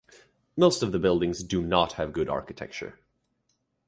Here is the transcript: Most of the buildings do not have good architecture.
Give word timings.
Most 0.57 0.81
of 0.81 0.91
the 0.91 0.97
buildings 0.97 1.43
do 1.43 1.61
not 1.61 1.93
have 1.93 2.11
good 2.11 2.27
architecture. 2.27 2.97